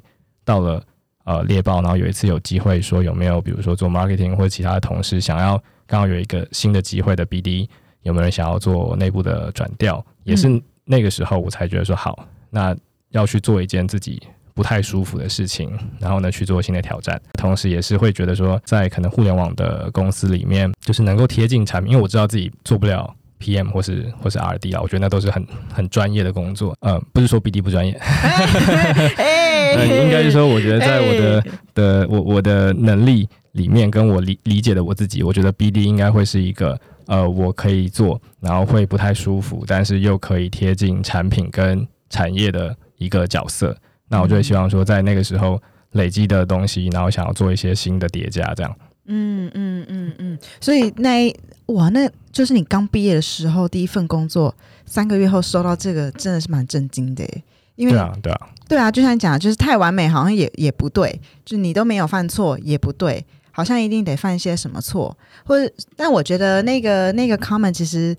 [0.49, 0.81] 到了
[1.25, 7.67] 呃猎豹，然后有一次有机会说有没有，比如说做 marketing 或者其他的同事想要刚好有一个新的机会的 BD，
[8.01, 10.03] 有没有人想要做内部的转调？
[10.23, 12.75] 也是嗯那个时候我才觉得说好，那
[13.11, 14.19] 要去做一件自己
[14.55, 23.15] 不太舒服的事情，然后呢去做新的挑战，同时也是会觉得说，在可能互联网的公司里面，就是能够贴近产品，因为我知道自己做不了。
[23.39, 26.75] PM 或是或是 RD 啊，我觉得那都是很很专业的工作。
[26.81, 29.15] 呃，不是说 BD 不专业，哎
[29.75, 43.75] 呃，应该是说，我觉得在我的的我我的能力里面，跟我理理解的我自己，我觉得 BD 应该会是一个呃，我可以做，然后会不太舒服，但是又可以贴近产品跟产业的一个角色。
[44.07, 48.75] 那我就会希望说，在那个时候累积的东西，然后想要做一些新的叠加，这样。
[49.11, 51.35] 嗯嗯嗯嗯，所以那一
[51.67, 54.53] 哇，那就是你刚毕业的时候第一份工作，
[54.85, 57.43] 三个月后收到这个，真的是蛮震惊的耶。
[57.75, 68.15] 因为对啊，对啊，对啊，就像你讲的，就是太完美好像也也不对，就你都没有犯错也不对，好像一定得犯一些什么错，或者但我觉得那个那个 comment 其实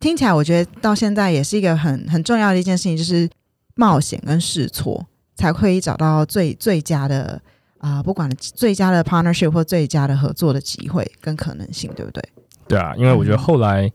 [0.00, 3.28] 听起来，我觉得到现在也是一个很很重要的一件事情，就是
[3.74, 7.40] 冒险跟试错才可以找到最最佳的
[7.80, 12.20] 啊、不管最佳的 partnership 或最佳的合作的机会跟可能性，对不对？
[12.66, 13.88] 对啊，因为我觉得后来，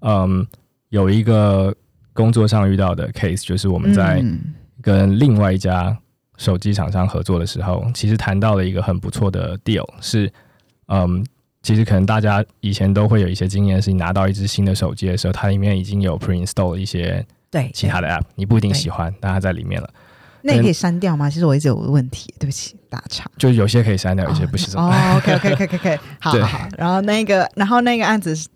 [0.00, 0.46] 嗯，
[0.88, 1.74] 有一个
[2.14, 4.54] 工作上遇到的 case，就是我们在嗯
[4.88, 5.94] 跟另外一家
[6.38, 10.32] 手机厂商合作的时候，其实谈到了一个很不错的 deal，是，
[10.86, 11.22] 嗯，
[11.62, 19.90] 其实可能大家以前都会有一些经验，是你拿到一只新的手机的时候，它里面已经有 pre-install 一些对，其他的 app，你不一定喜欢，但它在里面了，
[20.40, 21.28] 那你可以删掉吗？
[21.28, 23.30] 其实我一直有个问题，对不起，打岔。
[23.36, 24.72] 就有些可以删掉，有些不行。
[24.80, 26.68] 哦，OK OK OK OK OK，好好好。
[26.78, 28.48] 然后那个，然后那个案子是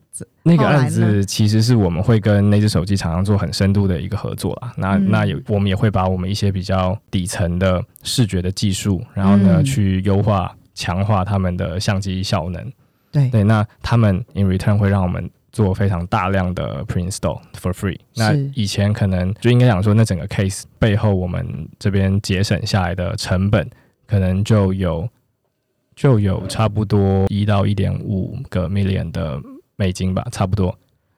[0.42, 4.72] 那个案子其实是我们会跟那只手机厂商做很深度的一个合作啦。
[4.76, 12.72] 那、嗯那有我们也会把我们一些比较底层的视觉的技术，然后呢、嗯去优化、强化他们的相机效能。
[13.10, 17.98] 对对，那他们 in return 会让我们做非常大量的 pre-install for free。
[18.14, 21.46] 那以前可能就应该讲说，那整个 case 背后我们
[21.78, 23.68] 这边节省下来的成本，
[24.06, 25.08] 可能就有
[25.94, 29.38] 就有差不多一到一点五个 million 的
[29.82, 30.72] 美金吧，差不多。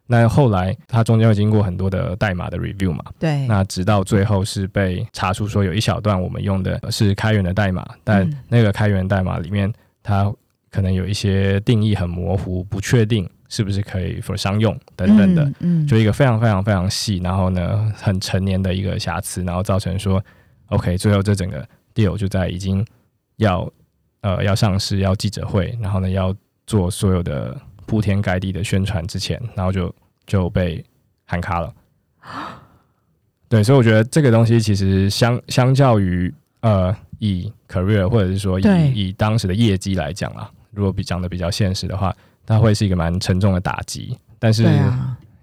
[0.07, 9.73] 那后来它中间会经过很多的代码的 review 嘛，对，那直到最后是被查出说有一小段我们用的是开源的代码，但那个开源代码里面
[10.03, 10.33] 它
[10.71, 15.87] 可能有一些定义很模糊，不确定是不是可以 for 商用等等的，嗯，嗯。
[15.87, 20.23] 就一个非常非常非常细，然后呢很成年的一个瑕疵，然后造成说
[20.69, 22.85] OK 最后这整个 deal 就在已经
[23.37, 23.71] 要
[24.21, 26.35] 呃要上市要记者会，然后呢要
[26.67, 29.95] 做所有的铺天盖地的宣传之前，然后就
[30.27, 30.85] 就被
[31.25, 31.73] 喊卡了。
[33.49, 42.15] 对，所以我觉得这个东西其实相相较于呃以 career 或者是说以以当时的业绩来讲啊，如果比讲的比较现实的话，
[42.47, 44.17] 它会是一个蛮沉重的打击。
[44.39, 44.67] 但是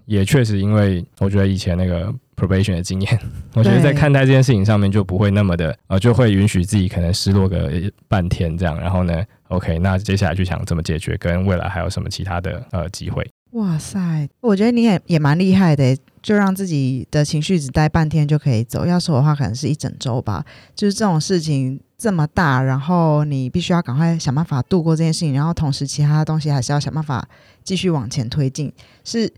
[0.04, 3.18] 也确实因为我觉得以前那个 probation 的经验，
[3.54, 7.70] 我觉得在看待这件事情上面就不会那么的呃，就会允许自己可能失落个
[8.08, 13.24] 半天这样，然后呢，OK，那接下来就想怎么解决，跟未来还有什么其他的呃机会。
[13.52, 18.86] 哇塞，我觉得你也也蛮厉害的，就让自己的情绪只待半天就可以走。
[18.86, 20.42] 要是我的话，可能是一整周吧。
[20.74, 27.28] 就是这种事情这么大，然后你必须要赶快想办法度过这件事情，然后同时其他的东西还是要想办法
[27.62, 28.72] 继续往前推进。
[29.04, 29.30] 是，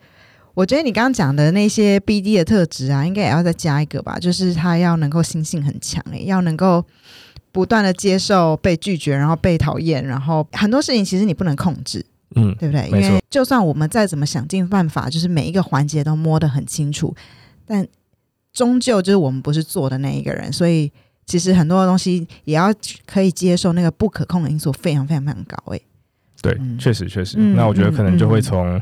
[0.55, 6.85] 我觉得你刚刚讲的那些 BD 的特质啊，应该也要再加一个吧，就是他要能够心性很强，诶，要能够。
[7.55, 12.89] 不断的接受被拒绝，然后被讨厌，然后很多事情其实你不能控制，嗯，对不对？
[12.89, 17.15] 因为就算我们再怎么想尽办法，就是每一个环节都摸得很清楚，
[17.65, 17.87] 但
[18.53, 20.91] 终究就是我们不是做的那一个人，所以
[21.27, 22.75] 其实很多的东西也要
[23.07, 25.81] 可以接受那个不可控的因素，非常非常非常高诶。
[26.43, 27.37] 对，嗯确实确实。
[27.39, 28.81] 嗯那我觉得可能就会从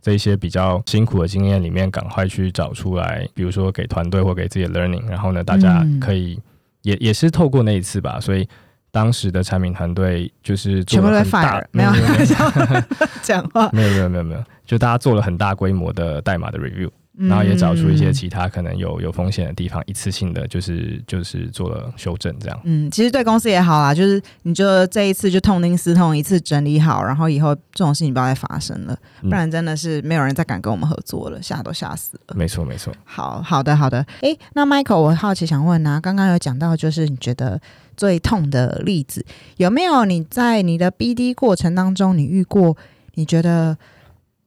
[0.00, 6.40] 这些比较辛苦的经验里面，赶快去找出来，比如说给团队或给自己的 learning，然后呢，大家嗯可以、
[6.82, 8.48] 也也是透过那一次吧，所以。
[8.94, 12.82] 当时的产品团队就是做全部都被了很大 fire，没有没有没有
[13.22, 22.58] 讲话，没有没有没有没有，就大家做了很大规模的代码的 review，然后也找出一些嗯其他可能有有风险的地方，一次性的就是就是做了修正，这样。
[22.64, 32.34] 嗯，其实对公司也好啦，就是你就这一次就痛定思痛，一次整理好，然后以后这种事情不要再发生了，嗯不然真的是没有人再敢跟我们合作了，吓都吓死了。
[32.34, 32.94] 没错没错。
[33.04, 37.60] 好好的好的，哎，那 Michael，我好奇想问啊，刚刚有讲到就是你觉得
[37.94, 39.22] 最痛的例子，
[39.58, 42.74] 有没有你在你的 BD 过程当中，你遇过
[43.14, 43.76] 你觉得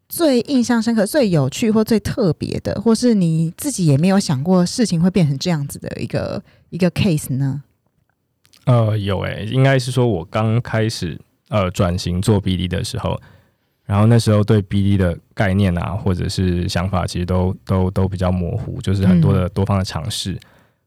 [0.08, 7.64] 最印象深刻、最有趣或最特别的，或是你自己也没有想过事情会变成这样子的一个一个 case 呢？
[8.66, 13.20] 呃，有诶、应该是说我刚开始呃转型做 BD 的时候，
[13.86, 20.40] 然后那时候对 BD 的概念啊，或者是想法，其实都都都比较模糊，就是很多的多方的尝试。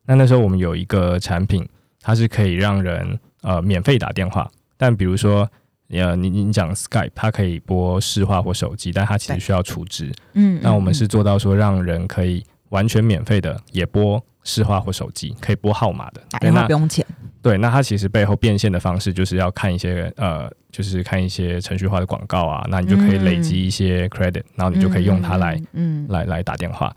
[0.06, 1.68] 那那时候我们有一个产品，
[2.00, 5.48] 它是可以让人呃免费打电话，但比如说。
[5.90, 10.12] 呃，你你讲 Skype，它可以播视话或手机，但它其实需要储值。
[10.34, 16.20] 嗯那我们是做到说，让人可以完全免费的也播视话或手机，可以拨号码的。
[16.20, 17.04] 对，打电话那不用钱，
[17.40, 26.94] 对，那它其实背后变现的方式就是要看一些呃，就是看一些程序化的广告啊，那你就可以累积一些 credit，、然后你就可以用它来、嗯，嗯来来打电话。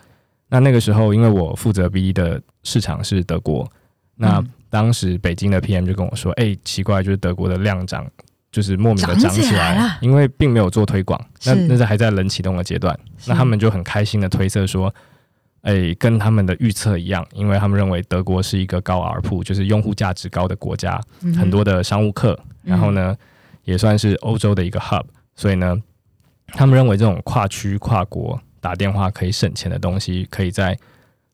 [0.49, 3.65] 那那个时候，因为我负责 BD 的市场是德国，
[4.15, 8.05] 那嗯当时北京的 PM 就跟我说：“哎、奇怪，就是德国的量涨，
[8.51, 9.97] 就是莫名的涨起来，了。
[10.01, 12.97] 因为并没有做推广，那那是还在冷启动的阶段。
[13.25, 14.93] 那他们就很开心的推测说，
[15.61, 22.71] 哎、跟他们的预测一样，因为他们认为德国是一个高 ARPU，就是用户价值高的国家，嗯很多的商务客，嗯。
[22.71, 23.15] 然后呢，
[23.63, 25.75] 也算是欧洲的一个 hub，所以呢，
[26.47, 30.77] 他们认为这种跨区跨国打电话可以省钱的东西，可以在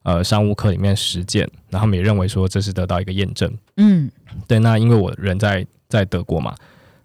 [0.04, 3.52] 呃商务课里面实践，然后他们也认为说这是得到一个验证。
[3.78, 4.12] 嗯。
[4.48, 6.54] 对，那因为我人在在德国嘛，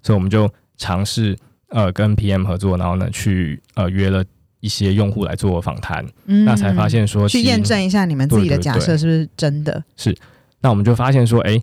[0.03, 1.37] 所以我们就尝试
[1.69, 4.25] 呃跟 PM 合作，然后呢去呃约了
[4.61, 9.83] 一些用户来做访谈，嗯那才发现说去验证一下你们自己的假设是不是真的？
[9.97, 10.17] 是
[10.61, 11.61] 那我们就发现说，哎、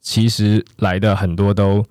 [0.00, 1.84] 其实来的很多都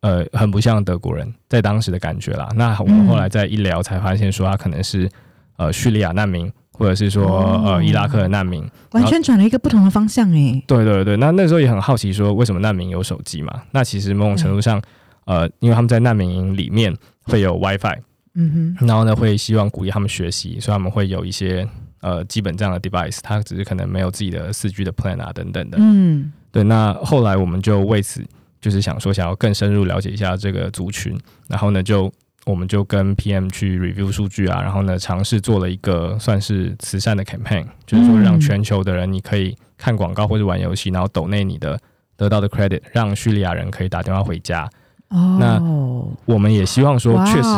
[0.00, 2.48] 呃很不像德国人，在当时的感觉啦。
[2.54, 5.10] 那我们后来再一聊，才发现说他可能是
[5.56, 8.64] 呃叙利亚难民，或者是说、哦呃伊拉克的难民。
[8.92, 10.62] 完全转了一个不同的方向诶。
[10.68, 13.62] 对对对，那那时候也很好奇说，为什么难民有手机嘛？
[13.72, 14.80] 那其实某种程度上，
[15.28, 17.98] 呃，因为他们在难民营里面会有 WiFi，
[18.34, 21.68] 嗯哼，然后呢会希望鼓励他们学习，所以他们会有一些
[22.00, 25.76] 呃基本这样的 device，他只是可能没有自己的四 G 的 plan 啊等等的。
[25.78, 28.24] 嗯对，那后来我们就为此
[28.58, 31.14] 就是想说，想要更深入了解一下这个族群，
[31.46, 32.10] 然后呢，就
[32.46, 41.78] 我们就跟 PM 去 review 数据啊，然后呢，尝试做了一个算是慈善的 campaign，就是说让嗯全球的人你可以看广告或者玩游戏，然后抖内你的
[42.16, 44.66] 得到的 credit，让叙利亚人可以打电话回家。
[45.10, 47.48] 哦，我们也希望说，确实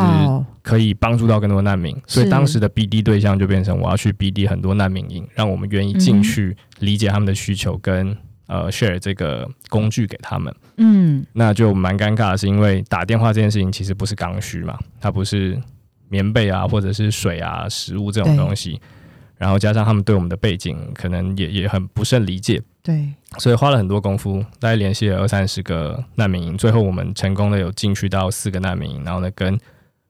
[0.61, 8.15] 可以帮助到更多难民，所以当时的 BD 对象就变成我要去 BD 很多难民营，让我们愿意进去理解他们的需求跟
[8.47, 10.53] 呃 share 这个工具给他们。
[10.77, 11.25] 嗯。
[11.33, 15.59] 那就蛮尴尬的是，因为打电话这件事情其实不是刚需嘛，它不是
[16.07, 18.79] 棉被啊或者是水啊食物这种东西，
[19.37, 29.59] 然后加上他们对我们的背景可能也也很不甚理解，对，所以花了很多功夫，大概联系了二三十个难民营，最后我们成功的有进去到四个难民营，然后呢跟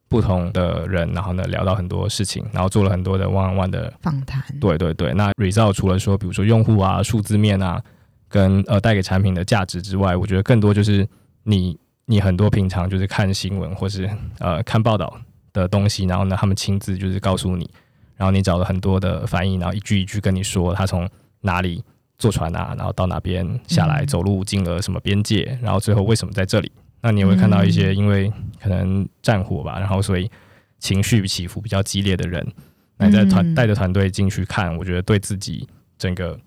[0.08, 7.82] 不同的人，然后呢聊到很多事情，然后做了很多的 one on one 的访谈，对对对，那 result 除了说，比如说用户啊、数字面啊，
[8.28, 11.06] 跟呃带给产品的价值之外，我觉得更多就是
[11.44, 14.08] 你你很多平常就是看新闻或是
[14.38, 15.18] 呃看报道
[15.52, 17.70] 的东西，然后呢他们亲自就是告诉你，
[18.16, 21.08] 然后你找了很多的翻译，然后一句一句跟你说他从
[21.42, 21.82] 哪里
[22.22, 24.06] 坐船啊，然后到哪边下来嗯。
[24.06, 26.70] 走路进了什么边界，然后最后为什么在这里？
[27.00, 28.32] 那你也会看到一些因为
[28.62, 30.30] 可能战火吧，然后所以
[30.78, 32.46] 情绪起伏比较激烈的人，
[32.96, 33.54] 那你在团嗯。
[33.56, 36.38] 带着团队进去看，我觉得对自己整个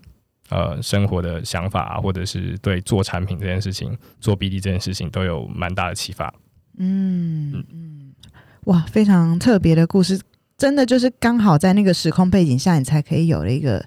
[0.48, 6.32] 呃生活的想法啊，或者是对做产品这件事情、做 BD 这件事情都有蛮大的启发。
[6.78, 7.62] 嗯。
[7.70, 8.14] 嗯，
[8.64, 10.18] 哇，非常特别的故事，
[10.56, 13.84] 真的就是刚好在那个时空背景下，你才可以有了一个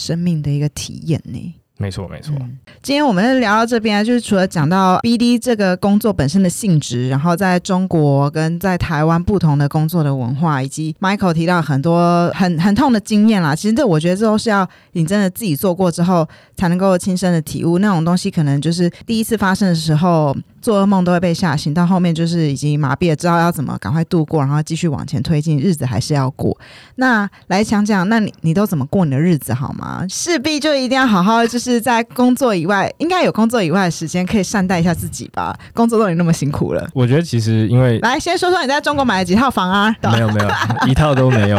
[0.00, 1.54] 生命的一个体验呢。
[1.76, 2.34] 没错，没错。
[2.38, 13.54] 嗯今天我们聊到这边啊，就是除了讲到 BD 这个工作本身的性质，然后在中国跟在台湾不同的工作的文化，以及 Michael 提到很多很很痛的经验啦。
[13.54, 17.78] 其实这我觉得这都是要你真的自己做过之后才能够亲身的体悟。
[17.78, 26.56] 那种东西可能就是第一次发生的时候做噩梦都会被吓醒，到后面就是已经麻痹了，知道要怎么赶快度过，然后继续往前推进，日子还是要过。
[26.96, 30.04] 那来讲讲，那你你都怎么过你的日子好吗？
[30.08, 35.58] 势必就一定要好好，就是在工作以外，应该有工作以外的时间可以善待一下自己吧。
[35.72, 39.94] 工作都已经那么辛苦了，我觉得其实因为来先说说你在中国买了几套房啊？
[40.02, 40.50] 没有没有
[40.86, 41.58] 一套都没有，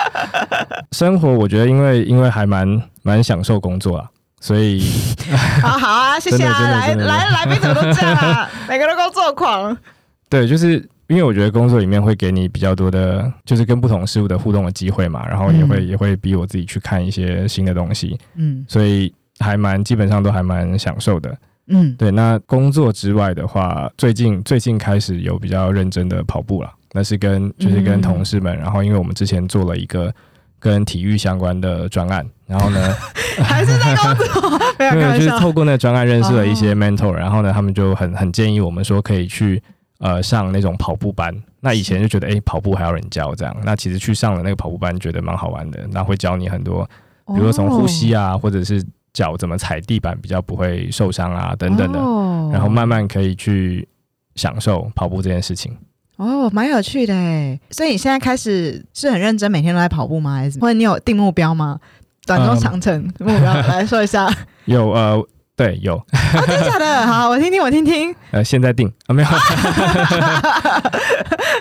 [0.92, 4.06] 生活我觉得因为因为还蛮蛮享受工作啊，
[4.40, 4.82] 所以
[5.62, 8.50] 好 好啊， 谢谢啊，来来来宾怎么都这样啊？
[8.68, 9.76] 每个都工作狂，
[10.28, 10.76] 对，就是
[11.08, 15.86] 因为我觉得工作里面会给你比较多的，就是跟不同事物的互动的机会嘛，然后也会、嗯。
[15.88, 18.64] 也会逼我自己去看一些新的东西，嗯。
[18.66, 21.36] 所以还蛮基本上都还蛮享受的。
[21.66, 21.94] 嗯。
[21.98, 28.00] 对，那工作之外的话，最近最近开始有比较认真的跑步了，那是跟就是跟嗯。
[28.00, 30.14] 同事们，然后因为我们之前做了一个
[30.60, 32.94] 跟体育相关的专案，然后呢，
[33.42, 35.30] 还是在工作， 没有没有就是。
[35.40, 36.76] 透过那个专案认识了一些哦。
[36.76, 39.60] mentor，、然后呢，他们就很很建议我们说可以去
[39.98, 41.34] 呃上那种跑步班。
[41.60, 46.88] 那以前就觉得哎、诶跑步还要人教这样，那其实去上了那个跑步班，觉得蛮好玩的，那会教你很多，
[47.26, 52.50] 比如说从呼吸啊，或者是脚怎么踩地板比较不会受伤啊等等的，哦。
[52.52, 53.88] 然后慢慢可以去
[54.34, 55.74] 享受跑步这件事情。
[56.20, 57.58] 哦，蛮有趣的哎。
[57.70, 60.34] 所以你现在开始是很认真，每天都在跑步吗？
[60.34, 61.78] 还是或者你有定目标吗？
[62.26, 64.26] 短中嗯长程目标来说一下。
[64.28, 64.34] 哦，
[64.66, 65.98] 有呃，对，有
[66.46, 67.06] 真的假的？
[67.08, 68.14] 好，我听听，我听听。
[68.32, 69.28] 呃，现在定啊没有，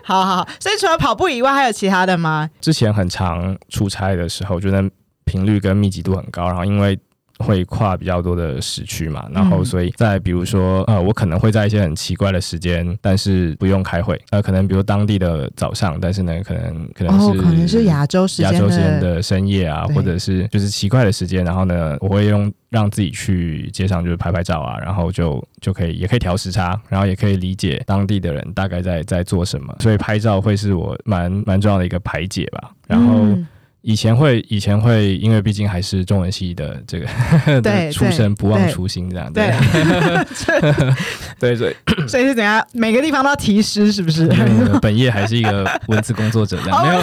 [0.03, 0.47] 好好好。
[0.59, 2.49] 所以除了跑步以外，还有其他的吗？
[2.59, 4.83] 之前很常出差的时候，觉得
[5.23, 6.99] 频率跟密集度很高，然后因为
[7.39, 19.19] 会跨比较多的时区嘛，然后嗯所以在比如说呃，我可能会在一些很奇怪的时间，但是不用开会，呃，可能比如当地的早上，但是呢，可能可能哦，是、可能是亚洲时间亚洲时间的。
[19.29, 32.71] 深夜啊，或者是就是奇怪的时间，然后呢，我会用让自己去街上就是拍拍照啊，然后就就可以也可以调时差，然后也可以理解当地的人大概在在做什么，所以拍照会是我蛮蛮重要的一个排解吧。
[32.87, 33.47] 然后嗯
[33.81, 37.07] 以前会以前会，因为毕竟还是中文系的这个
[37.61, 39.53] 对出身，不忘初心这样对，
[41.39, 41.75] 对 对，
[42.07, 42.65] 所以是怎样？
[42.73, 44.27] 每个地方都要提诗，是不是？
[44.27, 47.01] 嗯本业还是一个文字工作者这样，没有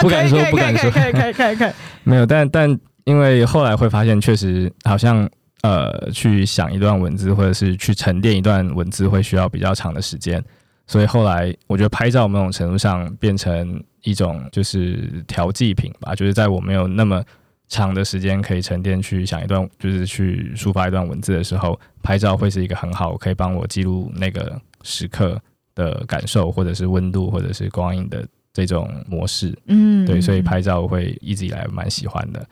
[0.00, 1.70] 不敢说不敢说可以可以可以可以。
[2.04, 5.28] 没有，但但因为后来会发现，确实好像
[5.62, 10.42] 呃，去想一段文字，或者是去沉淀一段文字，会需要比较长的时间。
[10.88, 17.22] 所以后来我觉得拍照某种程度上变成一种就是调剂品吧，就是在我没有那么
[17.68, 25.38] 长的时间可以沉淀去想一段，就是去抒发一段文字的时候，拍照会是一个很好可以帮我记录那个时刻
[25.74, 29.54] 的感受，或者是温度，或者是光影的这种模式。
[29.66, 32.42] 嗯，对，所以拍照我会一直以来蛮喜欢的。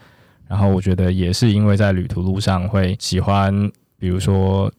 [0.47, 3.53] 然后我觉得也是因为在旅途路上会喜欢，
[3.99, 4.71] 比如说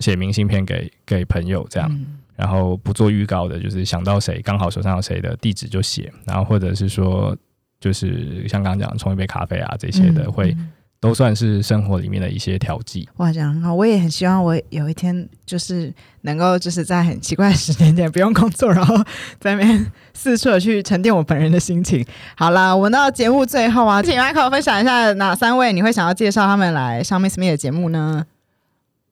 [0.00, 7.36] 写明信片给给朋友这样，嗯然后不做预告的，就是想到谁刚好手上有谁的地址就写，然后或者是说
[7.80, 13.06] 就是像刚刚讲冲一杯咖啡啊这些的，嗯会嗯都算是生活里面的一些调剂。
[13.18, 18.96] 哇，讲得很好，我也很希望我有一天就是能够就是在很奇怪的时间点不用工作，然后
[19.38, 22.04] 在那边四处的去沉淀我本人的心情。
[22.34, 28.24] 好啦，我们到节目最后啊，请 Michael 分享一下哪三位你会想要介绍他们来上 Miss Me 的节目呢？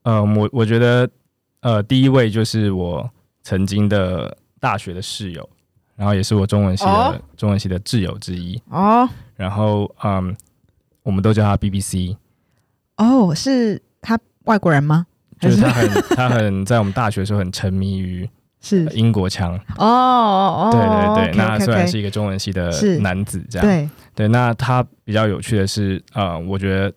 [0.05, 1.09] 呃，我我觉得，
[1.65, 3.11] 呃，第一位就是我
[3.43, 5.49] 曾经的大学的室友，
[5.97, 7.19] 然后也是我中文系的、哦。
[7.39, 8.61] 中文系的挚友之一。
[8.69, 9.09] 哦。
[9.35, 10.37] 然后，嗯，
[11.03, 12.17] 我们都叫他 BBC，
[12.99, 15.07] 哦，是他外国人吗？
[15.41, 18.29] 就是他很他很在我们大学的时候很沉迷于
[18.61, 18.85] 是。
[18.91, 19.55] 英国腔。
[19.79, 23.67] 哦哦哦，对对对那 OK，虽然是一个中文系的男子，这样。
[23.67, 23.89] 对。
[24.15, 26.93] 对，那他比较有趣的是，呃，我觉得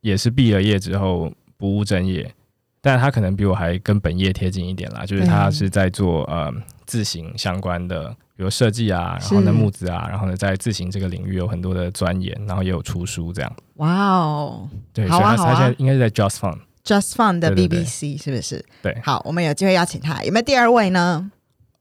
[0.00, 2.34] 也是毕了业之后不务正业，
[2.88, 6.50] 但他可能比我还跟本业贴近一点啦，就是他是在做呃
[6.86, 13.56] 自行相关的，比如设计啊，然后呢木子啊，然后呢在自行这个领域有很多的钻研，然后也有出书这样。
[13.74, 16.56] 哇哦对，所以他他现在应该是在 Just Fun。
[16.82, 18.64] ，Just Fun 的对对对 BBC 是不是？
[18.82, 20.22] 对好，我们有机会邀请他。
[20.24, 21.30] 有没有第二位呢？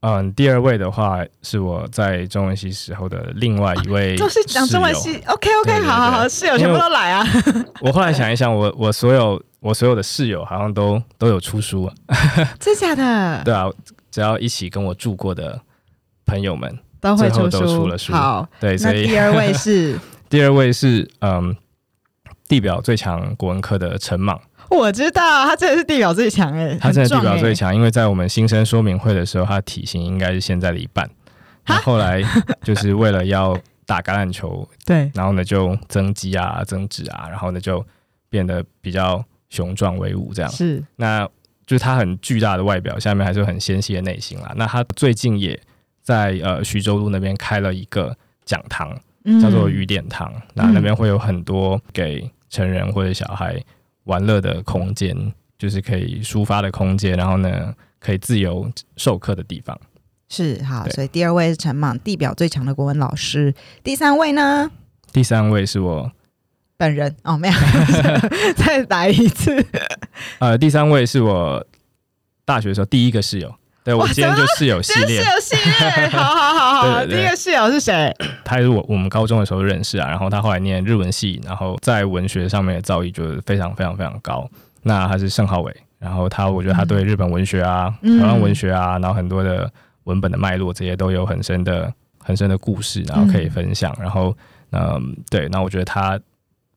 [0.01, 4.93] 嗯，第二位的话是我在中文系时候的另外一位、就是讲中文。
[4.93, 7.25] 系，OK OK，对好好好，室友全部都来啊！
[7.81, 11.93] 我后来想一想，我我所有我所有的室友好像都都有出书啊。
[12.59, 13.41] 真假的？
[13.43, 13.67] 对啊，
[14.11, 15.59] 只要一起跟我住过的
[16.25, 21.55] 朋友们，都会最后出都出了书好，对，所以第二位是， 第二位是嗯，
[22.47, 24.39] 地表最强国文科的陈莽，
[24.69, 31.09] 我知道他真的是地表最强哎， 他真的地表最强，因为在我们新生说明会的时候，他体型应该是现在的一半。
[31.65, 32.21] 那后来
[32.63, 37.85] 就是为了要打橄榄球，对，然后呢就增肌啊、增脂啊，然后呢就
[38.29, 40.51] 变得比较雄壮威武这样。
[40.51, 41.27] 是那
[41.65, 44.53] 就是他很巨大的外表，下面还是很纤细的内心啦。
[44.55, 45.59] 那他最近也
[46.01, 48.15] 在呃徐州路那边开了一个
[48.45, 48.97] 讲堂，
[49.41, 50.33] 叫做雨点堂。
[50.53, 53.61] 那那边会有很多给成人或者小孩
[54.07, 55.15] 玩乐的空间，
[55.57, 59.79] 就是可以抒发的空间，然后呢可以自由授课的地方。
[60.29, 63.53] 是好，所以第二位是陈莽，地表最强的国文老师。
[63.83, 64.69] 第三位呢？
[65.13, 66.11] 第三位是我，
[66.75, 67.53] 本人哦，没有，
[68.57, 69.65] 再来一次。
[70.39, 71.65] 呃，第三位是我
[72.43, 73.55] 大学的时候第一个室友。
[73.87, 77.05] 对我哇今天就室友 系列室，友系列，好好好好。
[77.05, 78.13] 第一个室友是谁？
[78.43, 84.45] 他也是我我们高中的时候认识啊，然后他后来念日文系，然后在文学上面的造诣就是非常非常非常高。
[84.81, 89.71] 那他是盛浩伟，然后他我觉得他对日本文学啊、嗯台湾文学啊，然后很多的
[90.03, 91.89] 文本的脉络这些都有很深的
[92.21, 93.97] 很深的故事，然后可以分享。
[94.01, 94.35] 然后
[94.73, 96.19] 嗯，对，那我觉得他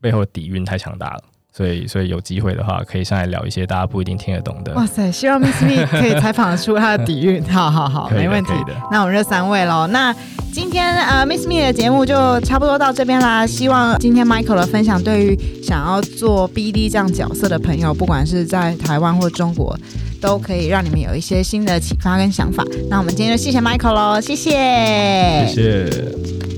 [0.00, 1.22] 背后的底蕴太强大了。
[1.52, 4.72] 所以，所以有机会的话，可以上来聊一些大家不一定听得懂的。
[4.74, 7.42] 哇塞，希望 Miss Me 可以采访出他的底蕴。
[7.44, 8.74] 好好好，没问题的。
[8.90, 9.86] 那我们这三位喽。
[9.88, 10.14] 那
[10.52, 13.44] 今天呃 Miss Me 的节目就差不多到这边啦。
[13.46, 19.76] 希望今天 Michael 的分享对于想要做 BD 这样角色的朋友，不管是在台湾或中国，
[20.20, 22.64] 都可以让你们有一些新的启发跟想法。
[22.88, 26.49] 那我们今天就谢谢 Michael 喽，谢谢，谢谢。